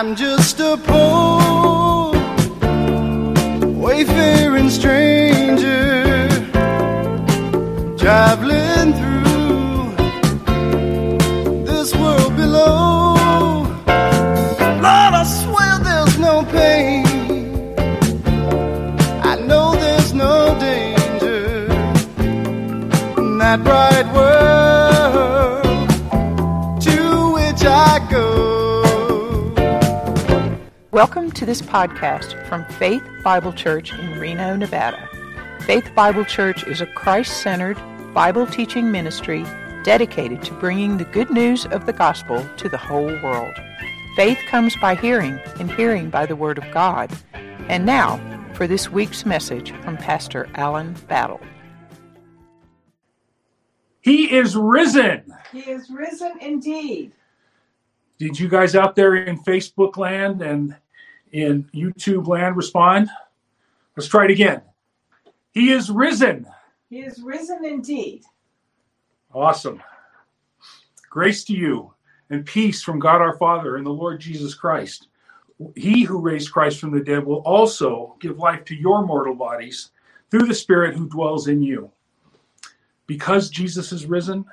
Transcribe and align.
I'm 0.00 0.14
just 0.14 0.60
a 0.60 0.76
poor, 0.76 2.12
wayfaring 3.84 4.70
stranger, 4.70 6.28
traveling 7.98 8.92
through 9.00 9.96
this 11.64 11.92
world 11.96 12.36
below. 12.36 13.14
Lord, 14.84 15.14
I 15.20 15.24
swear 15.24 15.80
there's 15.80 16.16
no 16.20 16.44
pain. 16.44 17.04
I 19.24 19.34
know 19.48 19.74
there's 19.74 20.14
no 20.14 20.56
danger 20.60 21.66
in 23.18 23.38
that 23.38 23.64
to 31.38 31.46
this 31.46 31.62
podcast 31.62 32.44
from 32.48 32.64
Faith 32.64 33.08
Bible 33.22 33.52
Church 33.52 33.92
in 33.92 34.18
Reno, 34.18 34.56
Nevada. 34.56 35.08
Faith 35.60 35.88
Bible 35.94 36.24
Church 36.24 36.66
is 36.66 36.80
a 36.80 36.86
Christ 36.86 37.44
centered 37.44 37.78
Bible 38.12 38.44
teaching 38.44 38.90
ministry 38.90 39.46
dedicated 39.84 40.42
to 40.42 40.54
bringing 40.54 40.96
the 40.96 41.04
good 41.04 41.30
news 41.30 41.64
of 41.66 41.86
the 41.86 41.92
gospel 41.92 42.44
to 42.56 42.68
the 42.68 42.76
whole 42.76 43.16
world. 43.22 43.54
Faith 44.16 44.40
comes 44.48 44.74
by 44.78 44.96
hearing, 44.96 45.38
and 45.60 45.70
hearing 45.70 46.10
by 46.10 46.26
the 46.26 46.34
Word 46.34 46.58
of 46.58 46.68
God. 46.72 47.16
And 47.68 47.86
now, 47.86 48.18
for 48.54 48.66
this 48.66 48.90
week's 48.90 49.24
message 49.24 49.70
from 49.84 49.96
Pastor 49.96 50.48
Alan 50.56 50.94
Battle. 51.06 51.40
He 54.00 54.34
is 54.34 54.56
risen. 54.56 55.32
He 55.52 55.60
is 55.60 55.88
risen 55.88 56.32
indeed. 56.40 57.12
Did 58.18 58.40
you 58.40 58.48
guys 58.48 58.74
out 58.74 58.96
there 58.96 59.14
in 59.14 59.38
Facebook 59.38 59.96
land 59.96 60.42
and 60.42 60.74
in 61.32 61.68
YouTube 61.74 62.26
land 62.26 62.56
respond? 62.56 63.08
Let's 63.96 64.08
try 64.08 64.24
it 64.24 64.30
again. 64.30 64.62
He 65.52 65.72
is 65.72 65.90
risen. 65.90 66.46
He 66.88 67.00
is 67.00 67.20
risen 67.20 67.64
indeed. 67.64 68.22
Awesome. 69.34 69.82
Grace 71.10 71.44
to 71.44 71.52
you 71.52 71.92
and 72.30 72.44
peace 72.44 72.82
from 72.82 72.98
God 72.98 73.20
our 73.20 73.36
Father 73.36 73.76
and 73.76 73.86
the 73.86 73.90
Lord 73.90 74.20
Jesus 74.20 74.54
Christ. 74.54 75.08
He 75.74 76.04
who 76.04 76.20
raised 76.20 76.52
Christ 76.52 76.78
from 76.78 76.92
the 76.92 77.02
dead 77.02 77.24
will 77.24 77.40
also 77.40 78.16
give 78.20 78.38
life 78.38 78.64
to 78.66 78.76
your 78.76 79.04
mortal 79.04 79.34
bodies 79.34 79.90
through 80.30 80.46
the 80.46 80.54
Spirit 80.54 80.94
who 80.94 81.08
dwells 81.08 81.48
in 81.48 81.62
you. 81.62 81.90
Because 83.06 83.50
Jesus 83.50 83.90
is 83.90 84.06
risen, 84.06 84.44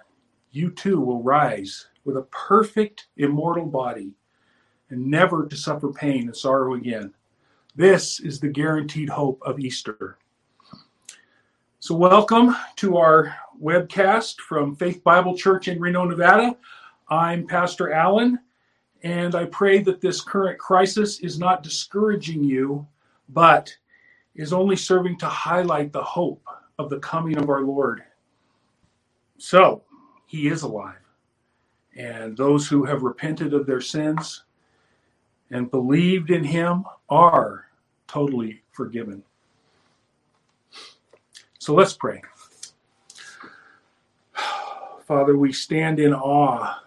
you 0.52 0.72
too 0.72 1.00
will 1.00 1.22
rise 1.22 1.88
with 2.06 2.18
a 2.18 2.28
perfect 2.32 3.08
immortal 3.18 3.66
body 3.66 4.14
and 4.90 5.06
never 5.06 5.46
to 5.46 5.56
suffer 5.56 5.92
pain 5.92 6.28
and 6.28 6.36
sorrow 6.36 6.76
again. 6.76 7.14
This 7.76 8.20
is 8.20 8.40
the 8.40 8.48
guaranteed 8.48 9.10
hope 9.10 9.42
of 9.44 9.60
Easter. 9.60 10.18
So, 11.80 11.96
welcome 11.96 12.56
to 12.78 12.98
our 12.98 13.36
webcast 13.62 14.40
from 14.40 14.76
Faith 14.76 15.04
Bible 15.04 15.38
Church 15.38 15.68
in 15.68 15.80
Reno, 15.80 16.06
Nevada. 16.06 16.56
I'm 17.10 17.46
Pastor 17.46 17.92
Allen, 17.92 18.40
and 19.04 19.36
I 19.36 19.46
pray 19.46 19.80
that 19.80 20.02
this 20.02 20.22
current 20.22 20.58
crisis 20.58 21.20
is 21.20 21.38
not 21.38 21.64
discouraging 21.64 22.44
you, 22.44 22.88
but 23.30 23.76
is 24.36 24.54
only 24.54 24.76
serving 24.76 25.18
to 25.20 25.28
highlight 25.28 25.92
the 25.92 26.04
hope 26.04 26.44
of 26.80 26.90
the 26.90 27.00
coming 27.00 27.38
of 27.38 27.50
our 27.50 27.62
Lord. 27.62 28.04
So, 29.38 29.84
He 30.26 30.48
is 30.48 30.64
alive, 30.64 31.04
and 31.96 32.36
those 32.36 32.68
who 32.68 32.84
have 32.86 33.04
repented 33.04 33.54
of 33.54 33.66
their 33.66 33.82
sins 33.82 34.46
and 35.56 35.72
believed 35.72 36.32
in 36.32 36.44
Him 36.44 36.84
are 37.08 37.68
totally 38.08 38.62
forgiven. 38.74 39.24
So 41.60 41.74
let's 41.74 41.94
pray. 41.94 42.22
Father, 45.08 45.38
we 45.38 45.54
stand 45.54 46.02
in 46.02 46.14
awe 46.14 46.84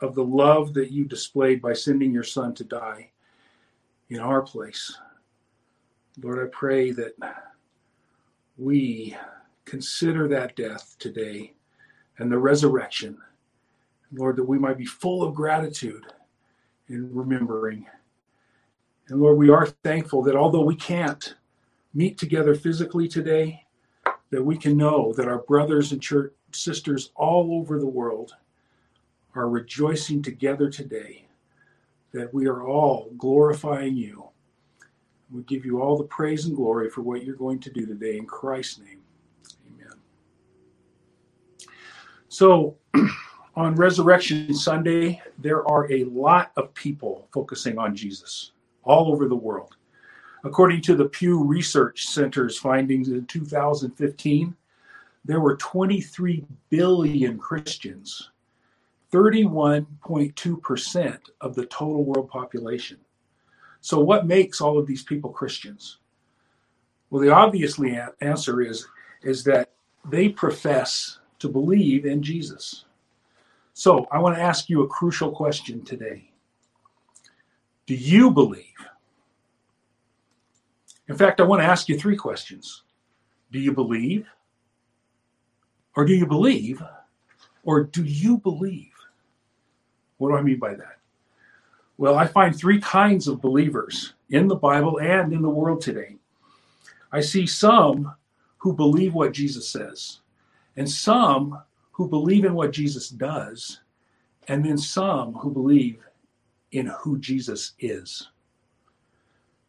of 0.00 0.14
the 0.14 0.24
love 0.24 0.72
that 0.72 0.90
you 0.90 1.04
displayed 1.04 1.60
by 1.60 1.74
sending 1.74 2.10
your 2.10 2.22
Son 2.24 2.54
to 2.54 2.64
die 2.64 3.10
in 4.08 4.18
our 4.18 4.40
place. 4.40 4.96
Lord, 6.22 6.42
I 6.42 6.48
pray 6.50 6.92
that 6.92 7.12
we 8.56 9.14
consider 9.66 10.26
that 10.28 10.56
death 10.56 10.96
today 10.98 11.52
and 12.16 12.32
the 12.32 12.38
resurrection. 12.38 13.18
Lord, 14.10 14.36
that 14.36 14.48
we 14.48 14.58
might 14.58 14.78
be 14.78 14.86
full 14.86 15.22
of 15.22 15.34
gratitude 15.34 16.06
in 16.88 17.14
remembering. 17.14 17.86
And 19.10 19.20
Lord, 19.20 19.38
we 19.38 19.50
are 19.50 19.66
thankful 19.66 20.22
that 20.22 20.36
although 20.36 20.62
we 20.62 20.76
can't 20.76 21.34
meet 21.94 22.16
together 22.16 22.54
physically 22.54 23.08
today, 23.08 23.64
that 24.30 24.42
we 24.42 24.56
can 24.56 24.76
know 24.76 25.12
that 25.14 25.26
our 25.26 25.38
brothers 25.38 25.90
and 25.90 26.00
church 26.00 26.32
sisters 26.52 27.10
all 27.16 27.52
over 27.54 27.80
the 27.80 27.86
world 27.86 28.36
are 29.34 29.48
rejoicing 29.48 30.22
together 30.22 30.70
today, 30.70 31.24
that 32.12 32.32
we 32.32 32.46
are 32.46 32.62
all 32.62 33.10
glorifying 33.18 33.96
you. 33.96 34.28
We 35.32 35.42
give 35.42 35.64
you 35.64 35.82
all 35.82 35.98
the 35.98 36.04
praise 36.04 36.46
and 36.46 36.54
glory 36.54 36.88
for 36.88 37.02
what 37.02 37.24
you're 37.24 37.34
going 37.34 37.58
to 37.60 37.70
do 37.70 37.86
today 37.86 38.16
in 38.16 38.26
Christ's 38.26 38.78
name. 38.78 39.00
Amen. 39.74 39.98
So, 42.28 42.76
on 43.56 43.74
Resurrection 43.74 44.54
Sunday, 44.54 45.20
there 45.38 45.66
are 45.68 45.90
a 45.92 46.04
lot 46.04 46.52
of 46.56 46.72
people 46.74 47.26
focusing 47.32 47.76
on 47.76 47.96
Jesus 47.96 48.52
all 48.84 49.12
over 49.12 49.28
the 49.28 49.36
world. 49.36 49.76
According 50.42 50.80
to 50.82 50.94
the 50.94 51.04
Pew 51.04 51.44
Research 51.44 52.06
Center's 52.06 52.58
findings 52.58 53.08
in 53.08 53.26
2015, 53.26 54.56
there 55.24 55.40
were 55.40 55.56
23 55.56 56.44
billion 56.70 57.38
Christians, 57.38 58.30
31.2% 59.12 61.18
of 61.40 61.54
the 61.54 61.66
total 61.66 62.04
world 62.04 62.30
population. 62.30 62.98
So, 63.82 64.00
what 64.00 64.26
makes 64.26 64.60
all 64.60 64.78
of 64.78 64.86
these 64.86 65.02
people 65.02 65.30
Christians? 65.30 65.98
Well, 67.10 67.22
the 67.22 67.30
obvious 67.30 67.80
answer 68.20 68.60
is, 68.62 68.86
is 69.22 69.44
that 69.44 69.70
they 70.08 70.28
profess 70.28 71.18
to 71.40 71.48
believe 71.48 72.06
in 72.06 72.22
Jesus. 72.22 72.84
So, 73.74 74.06
I 74.10 74.18
want 74.18 74.36
to 74.36 74.42
ask 74.42 74.70
you 74.70 74.82
a 74.82 74.88
crucial 74.88 75.32
question 75.32 75.84
today. 75.84 76.29
Do 77.90 77.96
you 77.96 78.30
believe? 78.30 78.86
In 81.08 81.16
fact, 81.16 81.40
I 81.40 81.42
want 81.42 81.60
to 81.60 81.66
ask 81.66 81.88
you 81.88 81.98
three 81.98 82.14
questions. 82.14 82.84
Do 83.50 83.58
you 83.58 83.72
believe? 83.72 84.28
Or 85.96 86.04
do 86.04 86.14
you 86.14 86.24
believe? 86.24 86.80
Or 87.64 87.82
do 87.82 88.04
you 88.04 88.38
believe? 88.38 88.92
What 90.18 90.28
do 90.28 90.36
I 90.36 90.42
mean 90.42 90.60
by 90.60 90.74
that? 90.74 90.98
Well, 91.98 92.16
I 92.16 92.28
find 92.28 92.54
three 92.54 92.80
kinds 92.80 93.26
of 93.26 93.42
believers 93.42 94.14
in 94.28 94.46
the 94.46 94.54
Bible 94.54 95.00
and 95.00 95.32
in 95.32 95.42
the 95.42 95.50
world 95.50 95.80
today. 95.80 96.14
I 97.10 97.20
see 97.20 97.44
some 97.44 98.14
who 98.58 98.72
believe 98.72 99.14
what 99.14 99.32
Jesus 99.32 99.68
says, 99.68 100.20
and 100.76 100.88
some 100.88 101.60
who 101.90 102.08
believe 102.08 102.44
in 102.44 102.54
what 102.54 102.70
Jesus 102.70 103.08
does, 103.08 103.80
and 104.46 104.64
then 104.64 104.78
some 104.78 105.32
who 105.34 105.50
believe 105.50 106.04
in 106.72 106.86
who 107.00 107.18
Jesus 107.18 107.72
is. 107.78 108.28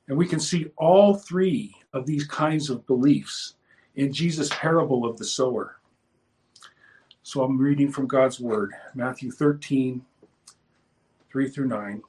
And 0.07 0.17
we 0.17 0.27
can 0.27 0.39
see 0.39 0.71
all 0.77 1.15
three 1.15 1.75
of 1.93 2.05
these 2.05 2.25
kinds 2.25 2.69
of 2.69 2.85
beliefs 2.87 3.55
in 3.95 4.11
Jesus' 4.11 4.49
parable 4.51 5.05
of 5.05 5.17
the 5.17 5.25
sower. 5.25 5.77
So 7.23 7.43
I'm 7.43 7.57
reading 7.57 7.91
from 7.91 8.07
God's 8.07 8.39
Word, 8.39 8.73
Matthew 8.95 9.31
13, 9.31 10.03
3 11.31 11.49
through 11.49 11.67
9. 11.67 12.01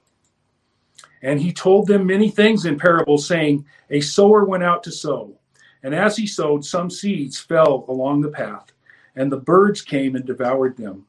And 1.23 1.41
he 1.41 1.53
told 1.53 1.87
them 1.87 2.07
many 2.07 2.29
things 2.31 2.65
in 2.65 2.79
parables, 2.79 3.27
saying, 3.27 3.65
A 3.91 4.01
sower 4.01 4.45
went 4.45 4.65
out 4.65 4.83
to 4.85 4.91
sow. 4.91 5.39
And 5.83 5.95
as 5.95 6.17
he 6.17 6.27
sowed, 6.27 6.65
some 6.65 6.91
seeds 6.91 7.39
fell 7.39 7.85
along 7.89 8.21
the 8.21 8.31
path, 8.31 8.73
and 9.17 9.31
the 9.31 9.37
birds 9.37 9.83
came 9.83 10.17
and 10.17 10.25
devoured 10.25 10.77
them. 10.77 11.07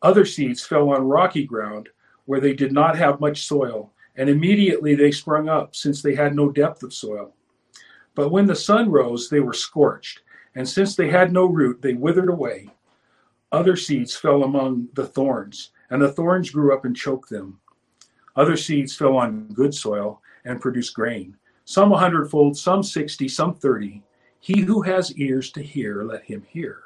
Other 0.00 0.24
seeds 0.24 0.64
fell 0.64 0.90
on 0.90 1.08
rocky 1.08 1.44
ground, 1.44 1.88
where 2.26 2.40
they 2.40 2.52
did 2.52 2.72
not 2.72 2.96
have 2.96 3.20
much 3.20 3.46
soil, 3.46 3.92
and 4.16 4.28
immediately 4.28 4.94
they 4.94 5.10
sprung 5.10 5.48
up, 5.48 5.74
since 5.74 6.02
they 6.02 6.14
had 6.14 6.34
no 6.34 6.50
depth 6.50 6.82
of 6.82 6.92
soil. 6.92 7.34
But 8.14 8.30
when 8.30 8.46
the 8.46 8.54
sun 8.54 8.90
rose, 8.90 9.28
they 9.28 9.40
were 9.40 9.54
scorched, 9.54 10.20
and 10.54 10.68
since 10.68 10.94
they 10.94 11.08
had 11.08 11.32
no 11.32 11.46
root, 11.46 11.80
they 11.80 11.94
withered 11.94 12.28
away. 12.28 12.68
Other 13.50 13.76
seeds 13.76 14.14
fell 14.14 14.44
among 14.44 14.88
the 14.94 15.06
thorns, 15.06 15.72
and 15.90 16.00
the 16.00 16.12
thorns 16.12 16.50
grew 16.50 16.74
up 16.74 16.84
and 16.84 16.96
choked 16.96 17.30
them. 17.30 17.58
Other 18.36 18.56
seeds 18.56 18.94
fell 18.94 19.16
on 19.16 19.48
good 19.48 19.74
soil 19.74 20.22
and 20.44 20.60
produced 20.60 20.94
grain, 20.94 21.36
some 21.64 21.92
a 21.92 21.98
hundredfold, 21.98 22.56
some 22.56 22.82
sixty, 22.82 23.28
some 23.28 23.54
thirty. 23.54 24.02
He 24.40 24.60
who 24.60 24.82
has 24.82 25.16
ears 25.16 25.52
to 25.52 25.62
hear, 25.62 26.02
let 26.02 26.24
him 26.24 26.42
hear. 26.48 26.84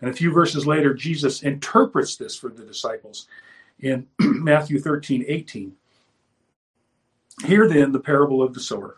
And 0.00 0.08
a 0.08 0.14
few 0.14 0.32
verses 0.32 0.66
later, 0.66 0.94
Jesus 0.94 1.42
interprets 1.42 2.16
this 2.16 2.36
for 2.36 2.48
the 2.48 2.64
disciples 2.64 3.26
in 3.80 4.06
Matthew 4.20 4.80
13, 4.80 5.24
18. 5.26 5.72
Hear 7.46 7.68
then 7.68 7.92
the 7.92 8.00
parable 8.00 8.42
of 8.42 8.52
the 8.52 8.60
sower. 8.60 8.96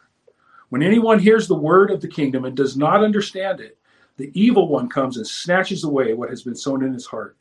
When 0.70 0.82
anyone 0.82 1.18
hears 1.18 1.46
the 1.46 1.54
word 1.54 1.90
of 1.90 2.00
the 2.00 2.08
kingdom 2.08 2.44
and 2.44 2.56
does 2.56 2.76
not 2.76 3.04
understand 3.04 3.60
it, 3.60 3.76
the 4.16 4.30
evil 4.34 4.68
one 4.68 4.88
comes 4.88 5.16
and 5.16 5.26
snatches 5.26 5.84
away 5.84 6.14
what 6.14 6.30
has 6.30 6.42
been 6.42 6.54
sown 6.54 6.84
in 6.84 6.92
his 6.92 7.06
heart. 7.06 7.36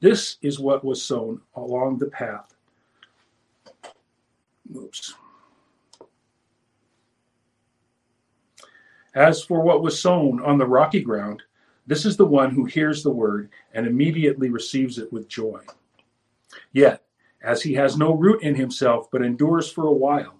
This 0.00 0.36
is 0.42 0.58
what 0.58 0.84
was 0.84 1.02
sown 1.02 1.40
along 1.54 1.98
the 1.98 2.06
path. 2.06 2.54
Oops. 4.76 5.14
As 9.14 9.42
for 9.42 9.62
what 9.62 9.82
was 9.82 10.00
sown 10.00 10.42
on 10.42 10.58
the 10.58 10.66
rocky 10.66 11.00
ground, 11.00 11.42
this 11.86 12.04
is 12.04 12.16
the 12.16 12.26
one 12.26 12.50
who 12.50 12.64
hears 12.64 13.02
the 13.02 13.10
word 13.10 13.50
and 13.72 13.86
immediately 13.86 14.50
receives 14.50 14.98
it 14.98 15.12
with 15.12 15.28
joy. 15.28 15.60
Yet, 16.74 17.02
as 17.40 17.62
he 17.62 17.72
has 17.74 17.96
no 17.96 18.12
root 18.12 18.42
in 18.42 18.56
himself, 18.56 19.08
but 19.10 19.22
endures 19.22 19.70
for 19.70 19.86
a 19.86 19.92
while, 19.92 20.34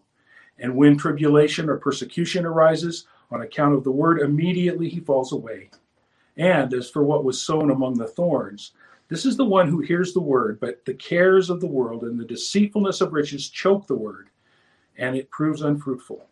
and 0.59 0.75
when 0.75 0.99
tribulation 0.99 1.71
or 1.71 1.79
persecution 1.79 2.45
arises 2.45 3.07
on 3.31 3.41
account 3.41 3.75
of 3.75 3.85
the 3.85 3.93
word, 3.93 4.21
immediately 4.21 4.89
he 4.89 5.01
falls 5.01 5.33
away. 5.33 5.71
And 6.37 6.75
as 6.75 6.91
for 6.91 7.05
what 7.05 7.25
was 7.25 7.41
sown 7.41 7.71
among 7.71 7.95
the 7.95 8.09
thorns, 8.09 8.73
this 9.09 9.25
is 9.25 9.37
the 9.37 9.45
one 9.45 9.69
who 9.69 9.81
hears 9.81 10.13
the 10.13 10.21
word, 10.21 10.59
but 10.59 10.85
the 10.85 10.95
cares 10.95 11.51
of 11.51 11.61
the 11.61 11.69
world 11.69 12.03
and 12.03 12.19
the 12.19 12.25
deceitfulness 12.25 13.01
of 13.01 13.13
riches 13.13 13.49
choke 13.49 13.87
the 13.87 13.95
word, 13.95 14.29
and 14.99 15.15
it 15.15 15.31
proves 15.31 15.63
unfruitful. 15.63 16.27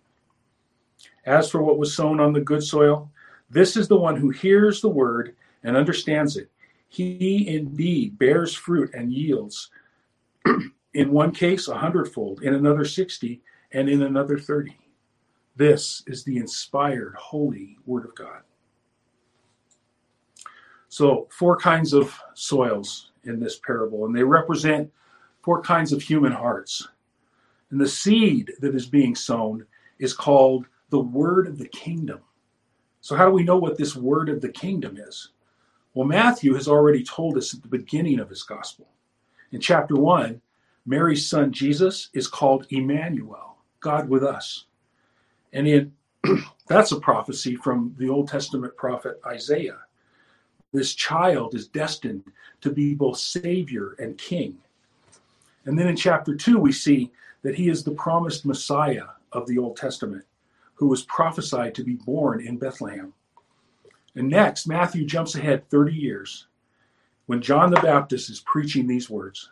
As 1.27 1.49
for 1.49 1.63
what 1.63 1.79
was 1.79 1.95
sown 1.95 2.19
on 2.19 2.33
the 2.33 2.41
good 2.41 2.65
soil, 2.65 3.09
this 3.51 3.77
is 3.77 3.87
the 3.87 3.97
one 3.97 4.17
who 4.17 4.31
hears 4.31 4.81
the 4.81 4.89
word 4.89 5.37
and 5.63 5.77
understands 5.77 6.37
it. 6.37 6.51
He 6.89 7.47
indeed 7.49 8.19
bears 8.19 8.55
fruit 8.55 8.91
and 8.95 9.13
yields. 9.13 9.71
In 10.95 11.13
one 11.13 11.33
case, 11.33 11.69
a 11.69 11.77
hundredfold, 11.77 12.43
in 12.43 12.55
another, 12.55 12.85
60, 12.85 13.41
and 13.73 13.89
in 13.89 14.03
another 14.03 14.39
30. 14.39 14.77
This 15.57 16.03
is 16.07 16.25
the 16.25 16.39
inspired, 16.39 17.15
holy 17.17 17.79
Word 17.87 18.05
of 18.05 18.15
God. 18.15 18.43
So, 20.89 21.27
four 21.31 21.57
kinds 21.57 21.93
of 21.95 22.19
soils 22.35 23.13
in 23.25 23.41
this 23.41 23.59
parable, 23.59 24.05
and 24.05 24.15
they 24.15 24.23
represent 24.23 24.93
four 25.43 25.63
kinds 25.63 25.93
of 25.93 26.03
human 26.03 26.33
hearts. 26.33 26.87
And 27.71 27.81
the 27.81 27.89
seed 27.89 28.53
that 28.61 28.75
is 28.75 28.87
being 28.87 29.15
sown 29.15 29.67
is 29.99 30.13
called 30.13 30.67
the 30.91 31.01
word 31.01 31.47
of 31.47 31.57
the 31.57 31.69
kingdom. 31.69 32.21
So, 33.01 33.17
how 33.17 33.25
do 33.25 33.33
we 33.33 33.43
know 33.43 33.57
what 33.57 33.79
this 33.79 33.97
word 33.97 34.29
of 34.29 34.43
the 34.43 34.51
kingdom 34.51 34.99
is? 34.99 35.31
Well, 35.95 36.07
Matthew 36.07 36.55
has 36.55 36.69
already 36.69 37.03
told 37.03 37.39
us 37.39 37.55
at 37.55 37.63
the 37.63 37.69
beginning 37.69 38.21
of 38.21 38.29
his 38.29 38.43
gospel. 38.43 38.89
In 39.53 39.61
chapter 39.61 39.95
1, 39.95 40.41
Mary's 40.87 41.29
son 41.29 41.53
Jesus 41.53 42.09
is 42.15 42.27
called 42.27 42.67
Emmanuel, 42.71 43.59
God 43.81 44.09
with 44.09 44.25
us. 44.25 44.65
And 45.53 45.69
in, 45.69 45.93
that's 46.67 46.93
a 46.93 47.01
prophecy 47.01 47.55
from 47.57 47.95
the 47.99 48.09
Old 48.09 48.29
Testament 48.29 48.75
prophet 48.79 49.21
Isaiah. 49.27 49.79
This 50.73 50.95
child 50.95 51.55
is 51.55 51.69
destined 51.69 52.25
to 52.63 52.71
be 52.71 52.95
both 52.95 53.19
Savior 53.19 53.95
and 53.99 54.17
King. 54.17 54.57
And 55.67 55.79
then 55.79 55.87
in 55.87 55.97
chapter 55.97 56.35
2, 56.35 56.59
we 56.59 56.73
see 56.73 57.13
that 57.43 57.55
he 57.55 57.69
is 57.69 57.85
the 57.85 57.93
promised 57.93 58.47
Messiah 58.47 59.09
of 59.33 59.47
the 59.47 59.59
Old 59.59 59.77
Testament 59.77 60.25
who 60.75 60.89
was 60.89 61.03
prophesied 61.03 61.75
to 61.75 61.85
be 61.85 61.95
born 61.95 62.45
in 62.45 62.57
Bethlehem. 62.57 63.13
And 64.15 64.29
next, 64.29 64.67
Matthew 64.67 65.05
jumps 65.05 65.35
ahead 65.35 65.69
30 65.69 65.95
years 65.95 66.47
when 67.27 67.41
John 67.41 67.71
the 67.71 67.81
Baptist 67.81 68.31
is 68.31 68.41
preaching 68.41 68.87
these 68.87 69.11
words 69.11 69.51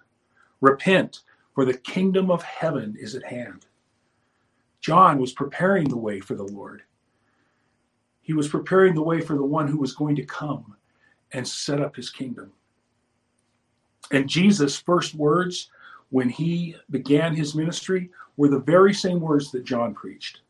Repent, 0.60 1.20
for 1.54 1.64
the 1.64 1.76
kingdom 1.78 2.30
of 2.30 2.42
heaven 2.42 2.96
is 2.98 3.14
at 3.14 3.24
hand. 3.24 3.66
John 4.80 5.18
was 5.18 5.32
preparing 5.32 5.88
the 5.88 5.96
way 5.96 6.20
for 6.20 6.34
the 6.34 6.44
Lord. 6.44 6.82
He 8.22 8.32
was 8.32 8.48
preparing 8.48 8.94
the 8.94 9.02
way 9.02 9.20
for 9.20 9.34
the 9.34 9.44
one 9.44 9.66
who 9.66 9.78
was 9.78 9.94
going 9.94 10.16
to 10.16 10.24
come 10.24 10.76
and 11.32 11.46
set 11.46 11.80
up 11.80 11.96
his 11.96 12.10
kingdom. 12.10 12.52
And 14.12 14.28
Jesus' 14.28 14.78
first 14.78 15.14
words 15.14 15.70
when 16.10 16.28
he 16.28 16.76
began 16.90 17.34
his 17.34 17.54
ministry 17.54 18.10
were 18.36 18.48
the 18.48 18.58
very 18.58 18.92
same 18.92 19.20
words 19.20 19.50
that 19.52 19.64
John 19.64 19.94
preached 19.94 20.40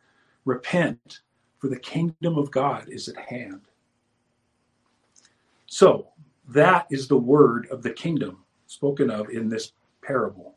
Repent, 0.46 1.20
for 1.58 1.69
the 1.69 1.78
kingdom 1.78 2.38
of 2.38 2.50
God 2.50 2.88
is 2.88 3.08
at 3.08 3.17
hand. 3.17 3.61
So, 5.67 6.08
that 6.52 6.87
is 6.91 7.06
the 7.06 7.17
word 7.17 7.69
of 7.70 7.82
the 7.82 7.91
kingdom 7.91 8.44
spoken 8.67 9.11
of 9.11 9.31
in 9.31 9.49
this 9.49 9.73
parable. 10.02 10.56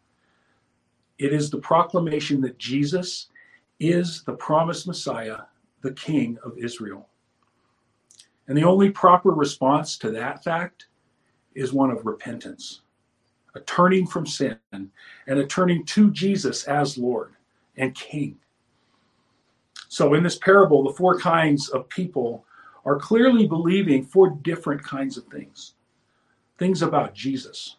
It 1.20 1.34
is 1.34 1.50
the 1.50 1.60
proclamation 1.60 2.42
that 2.42 2.58
Jesus 2.58 3.28
is 3.80 4.24
the 4.24 4.34
promised 4.34 4.88
Messiah, 4.88 5.38
the 5.82 5.94
King 5.94 6.38
of 6.44 6.58
Israel. 6.58 7.10
And 8.48 8.58
the 8.58 8.64
only 8.64 8.90
proper 8.90 9.30
response 9.30 9.98
to 10.00 10.12
that 10.12 10.44
fact 10.44 10.88
is 11.54 11.74
one 11.74 11.92
of 11.92 12.06
repentance, 12.06 12.82
a 13.56 13.60
turning 13.62 14.08
from 14.08 14.26
sin, 14.26 14.58
and 14.72 14.90
a 15.28 15.46
turning 15.46 15.86
to 15.86 16.10
Jesus 16.12 16.64
as 16.64 16.98
Lord 16.98 17.34
and 17.78 17.94
King. 17.94 18.38
So, 19.90 20.16
in 20.16 20.24
this 20.24 20.40
parable, 20.40 20.84
the 20.84 20.94
four 20.94 21.20
kinds 21.20 21.70
of 21.70 21.88
people 21.90 22.46
are 22.84 22.98
clearly 22.98 23.48
believing 23.48 24.04
four 24.04 24.32
different 24.42 24.84
kinds 24.84 25.18
of 25.18 25.26
things 25.26 25.76
things 26.58 26.82
about 26.82 27.14
Jesus. 27.14 27.78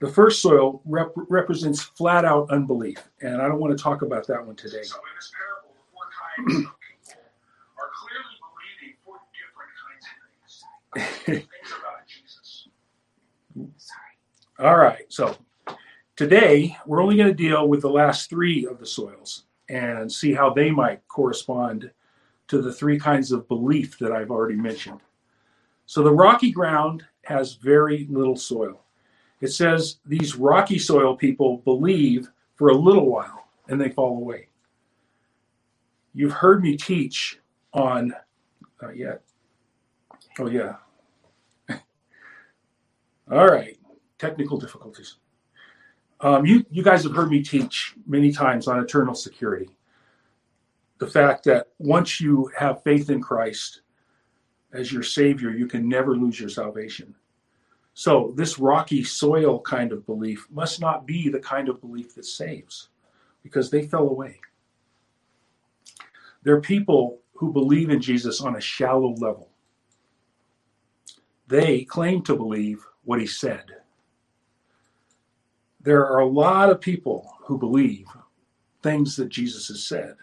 The 0.00 0.08
first 0.08 0.40
soil 0.40 0.80
rep- 0.84 1.12
represents 1.14 1.82
flat 1.82 2.24
out 2.24 2.50
unbelief, 2.50 2.98
and 3.20 3.42
I 3.42 3.48
don't 3.48 3.60
want 3.60 3.76
to 3.76 3.82
talk 3.82 4.02
about 4.02 4.26
that 4.28 4.44
one 4.44 4.56
today. 4.56 4.82
So, 4.82 4.96
in 4.96 5.02
this 5.16 5.30
parable, 5.36 5.74
the 5.76 5.82
four 5.92 6.04
kinds 6.16 6.66
of 6.66 6.72
people 6.80 7.20
are 7.76 7.90
clearly 8.00 8.36
believing 8.40 8.96
four 9.04 9.20
different 9.36 9.72
kinds 9.76 10.06
of 10.06 11.20
things 11.24 11.46
things 11.48 11.74
about 11.78 12.06
Jesus. 12.06 12.68
Sorry. 13.76 14.68
All 14.68 14.78
right, 14.78 15.04
so 15.08 15.36
today 16.16 16.76
we're 16.86 17.02
only 17.02 17.16
going 17.16 17.28
to 17.28 17.34
deal 17.34 17.68
with 17.68 17.82
the 17.82 17.90
last 17.90 18.30
three 18.30 18.66
of 18.66 18.78
the 18.78 18.86
soils 18.86 19.44
and 19.68 20.10
see 20.10 20.32
how 20.32 20.50
they 20.50 20.70
might 20.70 21.06
correspond 21.08 21.90
to 22.48 22.60
the 22.60 22.72
three 22.72 22.98
kinds 22.98 23.32
of 23.32 23.46
belief 23.48 23.98
that 23.98 24.12
I've 24.12 24.30
already 24.30 24.56
mentioned. 24.56 25.00
So 25.86 26.02
the 26.02 26.12
rocky 26.12 26.50
ground 26.50 27.04
has 27.30 27.54
very 27.54 28.08
little 28.10 28.36
soil. 28.36 28.82
It 29.40 29.52
says 29.52 30.00
these 30.04 30.36
rocky 30.36 30.78
soil 30.78 31.16
people 31.16 31.58
believe 31.58 32.28
for 32.56 32.68
a 32.68 32.74
little 32.74 33.08
while 33.08 33.46
and 33.68 33.80
they 33.80 33.88
fall 33.88 34.16
away. 34.18 34.48
You've 36.12 36.32
heard 36.32 36.60
me 36.60 36.76
teach 36.76 37.38
on, 37.72 38.12
not 38.82 38.96
yet. 38.96 39.22
Oh, 40.40 40.48
yeah. 40.48 40.74
All 43.30 43.46
right, 43.46 43.78
technical 44.18 44.58
difficulties. 44.58 45.18
Um, 46.20 46.44
you, 46.44 46.66
you 46.68 46.82
guys 46.82 47.04
have 47.04 47.14
heard 47.14 47.30
me 47.30 47.42
teach 47.42 47.94
many 48.06 48.32
times 48.32 48.66
on 48.66 48.80
eternal 48.80 49.14
security. 49.14 49.70
The 50.98 51.06
fact 51.06 51.44
that 51.44 51.68
once 51.78 52.20
you 52.20 52.50
have 52.58 52.82
faith 52.82 53.08
in 53.08 53.22
Christ 53.22 53.82
as 54.72 54.92
your 54.92 55.04
Savior, 55.04 55.50
you 55.50 55.66
can 55.66 55.88
never 55.88 56.16
lose 56.16 56.38
your 56.38 56.50
salvation. 56.50 57.14
So, 57.94 58.32
this 58.36 58.58
rocky 58.58 59.04
soil 59.04 59.60
kind 59.60 59.92
of 59.92 60.06
belief 60.06 60.46
must 60.50 60.80
not 60.80 61.06
be 61.06 61.28
the 61.28 61.40
kind 61.40 61.68
of 61.68 61.80
belief 61.80 62.14
that 62.14 62.24
saves 62.24 62.88
because 63.42 63.70
they 63.70 63.86
fell 63.86 64.08
away. 64.08 64.40
There 66.42 66.54
are 66.54 66.60
people 66.60 67.18
who 67.34 67.52
believe 67.52 67.90
in 67.90 68.00
Jesus 68.00 68.40
on 68.40 68.56
a 68.56 68.60
shallow 68.60 69.14
level. 69.14 69.50
They 71.48 71.84
claim 71.84 72.22
to 72.22 72.36
believe 72.36 72.86
what 73.04 73.20
he 73.20 73.26
said 73.26 73.64
there 75.82 76.06
are 76.06 76.18
a 76.18 76.26
lot 76.26 76.70
of 76.70 76.80
people 76.80 77.36
who 77.40 77.58
believe 77.58 78.06
things 78.82 79.16
that 79.16 79.28
Jesus 79.28 79.68
has 79.68 79.82
said. 79.82 80.14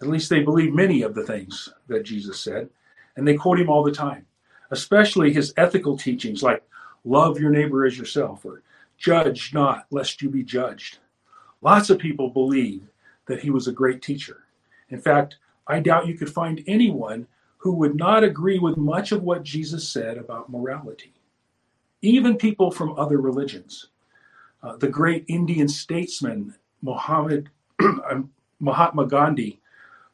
At 0.00 0.08
least 0.08 0.30
they 0.30 0.40
believe 0.40 0.74
many 0.74 1.02
of 1.02 1.14
the 1.14 1.24
things 1.24 1.68
that 1.88 2.04
Jesus 2.04 2.40
said, 2.40 2.70
and 3.16 3.28
they 3.28 3.36
quote 3.36 3.60
him 3.60 3.68
all 3.68 3.82
the 3.82 3.92
time, 3.92 4.26
especially 4.70 5.32
his 5.32 5.52
ethical 5.56 5.98
teachings 5.98 6.42
like 6.42 6.62
love 7.04 7.38
your 7.38 7.50
neighbor 7.50 7.84
as 7.86 7.98
yourself 7.98 8.44
or 8.44 8.62
judge 8.98 9.52
not 9.54 9.86
lest 9.90 10.20
you 10.22 10.28
be 10.28 10.42
judged. 10.42 10.98
Lots 11.62 11.90
of 11.90 11.98
people 11.98 12.30
believe 12.30 12.82
that 13.26 13.40
he 13.40 13.50
was 13.50 13.68
a 13.68 13.72
great 13.72 14.02
teacher. 14.02 14.44
In 14.88 15.00
fact, 15.00 15.36
I 15.66 15.80
doubt 15.80 16.06
you 16.06 16.16
could 16.16 16.32
find 16.32 16.62
anyone 16.66 17.26
who 17.58 17.72
would 17.74 17.94
not 17.94 18.24
agree 18.24 18.58
with 18.58 18.76
much 18.76 19.12
of 19.12 19.22
what 19.22 19.42
Jesus 19.42 19.88
said 19.88 20.18
about 20.18 20.50
morality, 20.50 21.12
even 22.02 22.36
people 22.36 22.70
from 22.70 22.98
other 22.98 23.18
religions. 23.18 23.88
Uh, 24.62 24.76
the 24.76 24.88
great 24.88 25.24
Indian 25.28 25.68
statesman 25.68 26.54
Muhammad, 26.82 27.50
um, 27.80 28.30
Mahatma 28.58 29.06
Gandhi 29.06 29.60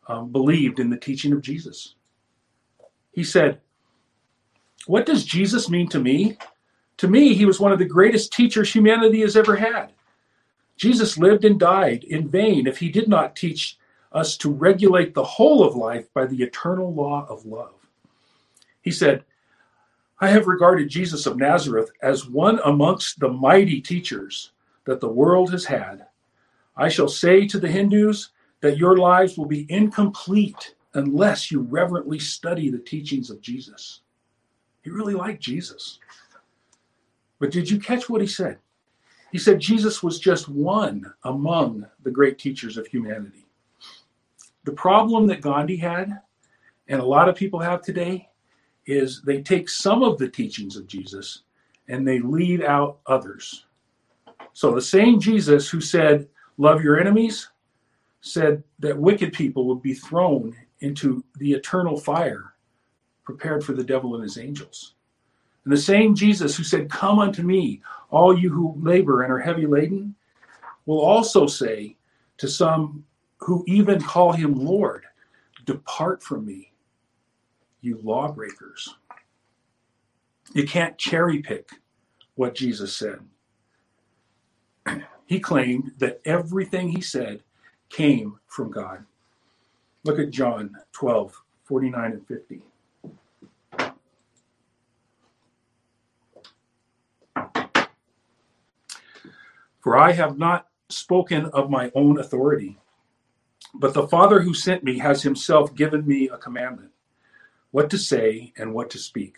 um, 0.08 0.30
believed 0.30 0.78
in 0.78 0.90
the 0.90 0.96
teaching 0.96 1.32
of 1.32 1.42
Jesus. 1.42 1.94
He 3.12 3.24
said, 3.24 3.60
What 4.86 5.06
does 5.06 5.24
Jesus 5.24 5.70
mean 5.70 5.88
to 5.88 6.00
me? 6.00 6.36
To 6.98 7.08
me, 7.08 7.34
he 7.34 7.44
was 7.44 7.60
one 7.60 7.72
of 7.72 7.78
the 7.78 7.84
greatest 7.84 8.32
teachers 8.32 8.72
humanity 8.72 9.20
has 9.20 9.36
ever 9.36 9.56
had. 9.56 9.92
Jesus 10.76 11.18
lived 11.18 11.44
and 11.44 11.58
died 11.58 12.04
in 12.04 12.28
vain 12.28 12.66
if 12.66 12.78
he 12.78 12.90
did 12.90 13.08
not 13.08 13.36
teach 13.36 13.78
us 14.12 14.36
to 14.38 14.50
regulate 14.50 15.14
the 15.14 15.24
whole 15.24 15.64
of 15.64 15.76
life 15.76 16.12
by 16.14 16.26
the 16.26 16.42
eternal 16.42 16.92
law 16.92 17.26
of 17.28 17.44
love. 17.44 17.74
He 18.80 18.90
said, 18.90 19.24
I 20.20 20.28
have 20.28 20.46
regarded 20.46 20.88
Jesus 20.88 21.26
of 21.26 21.36
Nazareth 21.36 21.90
as 22.00 22.28
one 22.28 22.60
amongst 22.64 23.20
the 23.20 23.28
mighty 23.28 23.80
teachers 23.80 24.52
that 24.84 25.00
the 25.00 25.08
world 25.08 25.50
has 25.52 25.66
had. 25.66 26.06
I 26.76 26.88
shall 26.88 27.08
say 27.08 27.46
to 27.48 27.58
the 27.58 27.68
Hindus 27.68 28.30
that 28.60 28.78
your 28.78 28.96
lives 28.96 29.36
will 29.36 29.46
be 29.46 29.66
incomplete 29.68 30.74
unless 30.94 31.50
you 31.50 31.60
reverently 31.60 32.18
study 32.18 32.70
the 32.70 32.78
teachings 32.78 33.28
of 33.28 33.42
Jesus. 33.42 34.00
He 34.82 34.90
really 34.90 35.14
liked 35.14 35.42
Jesus. 35.42 35.98
But 37.38 37.50
did 37.50 37.70
you 37.70 37.78
catch 37.78 38.08
what 38.08 38.20
he 38.20 38.26
said? 38.26 38.58
He 39.32 39.38
said 39.38 39.60
Jesus 39.60 40.02
was 40.02 40.18
just 40.18 40.48
one 40.48 41.12
among 41.24 41.86
the 42.02 42.10
great 42.10 42.38
teachers 42.38 42.76
of 42.76 42.86
humanity. 42.86 43.44
The 44.64 44.72
problem 44.72 45.26
that 45.26 45.42
Gandhi 45.42 45.76
had, 45.76 46.20
and 46.88 47.00
a 47.00 47.04
lot 47.04 47.28
of 47.28 47.36
people 47.36 47.60
have 47.60 47.82
today, 47.82 48.28
is 48.86 49.22
they 49.22 49.42
take 49.42 49.68
some 49.68 50.02
of 50.02 50.18
the 50.18 50.28
teachings 50.28 50.76
of 50.76 50.86
Jesus 50.86 51.42
and 51.88 52.06
they 52.06 52.18
leave 52.18 52.62
out 52.62 52.98
others. 53.06 53.66
So 54.52 54.74
the 54.74 54.80
same 54.80 55.20
Jesus 55.20 55.68
who 55.68 55.80
said, 55.80 56.28
Love 56.58 56.82
your 56.82 56.98
enemies, 56.98 57.50
said 58.22 58.62
that 58.78 58.98
wicked 58.98 59.32
people 59.32 59.66
would 59.66 59.82
be 59.82 59.94
thrown 59.94 60.56
into 60.80 61.22
the 61.38 61.52
eternal 61.52 61.96
fire 61.96 62.54
prepared 63.24 63.62
for 63.62 63.72
the 63.72 63.84
devil 63.84 64.14
and 64.14 64.22
his 64.22 64.38
angels. 64.38 64.95
And 65.66 65.72
the 65.72 65.82
same 65.82 66.14
Jesus 66.14 66.56
who 66.56 66.62
said, 66.62 66.88
Come 66.88 67.18
unto 67.18 67.42
me, 67.42 67.82
all 68.10 68.38
you 68.38 68.50
who 68.50 68.76
labor 68.80 69.22
and 69.22 69.32
are 69.32 69.40
heavy 69.40 69.66
laden, 69.66 70.14
will 70.86 71.00
also 71.00 71.48
say 71.48 71.96
to 72.38 72.46
some 72.46 73.04
who 73.38 73.64
even 73.66 74.00
call 74.00 74.32
him 74.32 74.54
Lord, 74.54 75.06
Depart 75.64 76.22
from 76.22 76.46
me, 76.46 76.72
you 77.80 77.98
lawbreakers. 78.04 78.94
You 80.54 80.68
can't 80.68 80.96
cherry 80.98 81.40
pick 81.42 81.68
what 82.36 82.54
Jesus 82.54 82.96
said. 82.96 83.18
He 85.26 85.40
claimed 85.40 85.94
that 85.98 86.20
everything 86.24 86.90
he 86.90 87.00
said 87.00 87.42
came 87.88 88.38
from 88.46 88.70
God. 88.70 89.04
Look 90.04 90.20
at 90.20 90.30
John 90.30 90.76
12, 90.92 91.42
49 91.64 92.12
and 92.12 92.28
50. 92.28 92.62
For 99.86 99.96
I 99.96 100.10
have 100.10 100.36
not 100.36 100.66
spoken 100.88 101.46
of 101.46 101.70
my 101.70 101.92
own 101.94 102.18
authority, 102.18 102.76
but 103.72 103.94
the 103.94 104.08
Father 104.08 104.40
who 104.40 104.52
sent 104.52 104.82
me 104.82 104.98
has 104.98 105.22
himself 105.22 105.76
given 105.76 106.04
me 106.04 106.28
a 106.28 106.36
commandment 106.36 106.90
what 107.70 107.88
to 107.90 107.96
say 107.96 108.52
and 108.58 108.74
what 108.74 108.90
to 108.90 108.98
speak. 108.98 109.36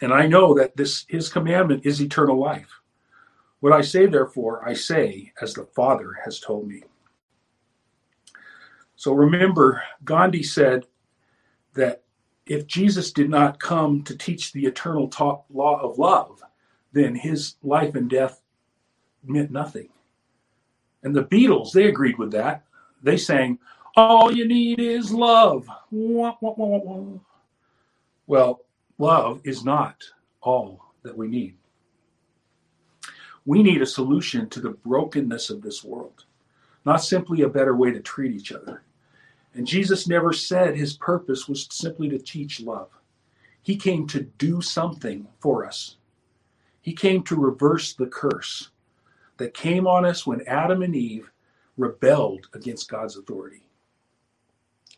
And 0.00 0.10
I 0.10 0.26
know 0.26 0.54
that 0.54 0.78
this 0.78 1.04
his 1.06 1.28
commandment 1.28 1.84
is 1.84 2.00
eternal 2.00 2.38
life. 2.38 2.80
What 3.60 3.74
I 3.74 3.82
say, 3.82 4.06
therefore, 4.06 4.66
I 4.66 4.72
say 4.72 5.34
as 5.38 5.52
the 5.52 5.66
Father 5.66 6.14
has 6.24 6.40
told 6.40 6.66
me. 6.66 6.84
So 8.96 9.12
remember, 9.12 9.82
Gandhi 10.06 10.42
said 10.42 10.86
that 11.74 12.04
if 12.46 12.66
Jesus 12.66 13.12
did 13.12 13.28
not 13.28 13.60
come 13.60 14.02
to 14.04 14.16
teach 14.16 14.54
the 14.54 14.64
eternal 14.64 15.12
law 15.50 15.78
of 15.82 15.98
love, 15.98 16.42
then 16.94 17.14
his 17.14 17.56
life 17.62 17.96
and 17.96 18.08
death 18.08 18.40
meant 19.28 19.50
nothing. 19.50 19.88
And 21.02 21.14
the 21.14 21.24
Beatles, 21.24 21.72
they 21.72 21.86
agreed 21.86 22.18
with 22.18 22.32
that. 22.32 22.64
They 23.02 23.16
sang, 23.16 23.58
All 23.96 24.32
you 24.32 24.46
need 24.46 24.80
is 24.80 25.12
love. 25.12 25.68
Wah, 25.90 26.36
wah, 26.40 26.54
wah, 26.56 27.18
well, 28.26 28.60
love 28.98 29.40
is 29.44 29.64
not 29.64 30.02
all 30.40 30.94
that 31.02 31.16
we 31.16 31.28
need. 31.28 31.56
We 33.44 33.62
need 33.62 33.82
a 33.82 33.86
solution 33.86 34.48
to 34.50 34.60
the 34.60 34.70
brokenness 34.70 35.50
of 35.50 35.60
this 35.60 35.84
world, 35.84 36.24
not 36.86 37.04
simply 37.04 37.42
a 37.42 37.48
better 37.48 37.76
way 37.76 37.90
to 37.90 38.00
treat 38.00 38.34
each 38.34 38.52
other. 38.52 38.82
And 39.52 39.66
Jesus 39.66 40.08
never 40.08 40.32
said 40.32 40.74
his 40.74 40.96
purpose 40.96 41.46
was 41.46 41.68
simply 41.70 42.08
to 42.08 42.18
teach 42.18 42.60
love. 42.60 42.88
He 43.62 43.76
came 43.76 44.06
to 44.08 44.22
do 44.38 44.62
something 44.62 45.26
for 45.38 45.66
us. 45.66 45.96
He 46.80 46.92
came 46.92 47.22
to 47.24 47.36
reverse 47.36 47.92
the 47.92 48.06
curse 48.06 48.70
that 49.44 49.52
came 49.52 49.86
on 49.86 50.06
us 50.06 50.26
when 50.26 50.40
Adam 50.46 50.80
and 50.80 50.96
Eve 50.96 51.30
rebelled 51.76 52.48
against 52.54 52.88
God's 52.88 53.18
authority. 53.18 53.60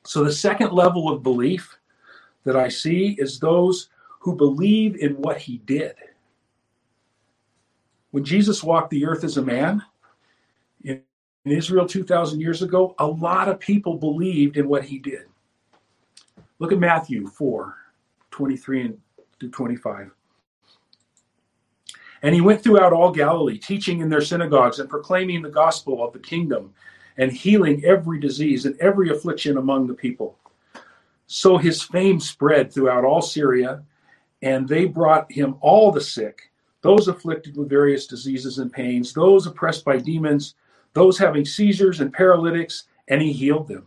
So, 0.04 0.22
the 0.22 0.30
second 0.30 0.70
level 0.70 1.10
of 1.10 1.24
belief 1.24 1.76
that 2.44 2.54
I 2.54 2.68
see 2.68 3.16
is 3.18 3.40
those 3.40 3.88
who 4.20 4.36
believe 4.36 4.94
in 4.98 5.14
what 5.14 5.38
he 5.38 5.58
did. 5.58 5.96
When 8.12 8.22
Jesus 8.22 8.62
walked 8.62 8.90
the 8.90 9.04
earth 9.04 9.24
as 9.24 9.36
a 9.36 9.42
man 9.42 9.82
in 10.84 11.02
Israel 11.44 11.84
2,000 11.84 12.38
years 12.38 12.62
ago, 12.62 12.94
a 13.00 13.06
lot 13.06 13.48
of 13.48 13.58
people 13.58 13.96
believed 13.96 14.56
in 14.56 14.68
what 14.68 14.84
he 14.84 15.00
did. 15.00 15.24
Look 16.60 16.70
at 16.70 16.78
Matthew 16.78 17.26
4 17.26 17.74
23 18.30 18.82
and 19.42 19.52
25. 19.52 20.12
And 22.26 22.34
he 22.34 22.40
went 22.40 22.60
throughout 22.60 22.92
all 22.92 23.12
Galilee, 23.12 23.56
teaching 23.56 24.00
in 24.00 24.08
their 24.08 24.20
synagogues 24.20 24.80
and 24.80 24.90
proclaiming 24.90 25.42
the 25.42 25.48
gospel 25.48 26.04
of 26.04 26.12
the 26.12 26.18
kingdom 26.18 26.74
and 27.18 27.30
healing 27.30 27.84
every 27.84 28.18
disease 28.18 28.66
and 28.66 28.76
every 28.80 29.10
affliction 29.10 29.58
among 29.58 29.86
the 29.86 29.94
people. 29.94 30.36
So 31.28 31.56
his 31.56 31.80
fame 31.80 32.18
spread 32.18 32.72
throughout 32.72 33.04
all 33.04 33.22
Syria, 33.22 33.84
and 34.42 34.68
they 34.68 34.86
brought 34.86 35.30
him 35.30 35.54
all 35.60 35.92
the 35.92 36.00
sick, 36.00 36.50
those 36.80 37.06
afflicted 37.06 37.56
with 37.56 37.70
various 37.70 38.08
diseases 38.08 38.58
and 38.58 38.72
pains, 38.72 39.12
those 39.12 39.46
oppressed 39.46 39.84
by 39.84 39.98
demons, 39.98 40.56
those 40.94 41.16
having 41.16 41.44
seizures 41.44 42.00
and 42.00 42.12
paralytics, 42.12 42.88
and 43.06 43.22
he 43.22 43.32
healed 43.32 43.68
them. 43.68 43.86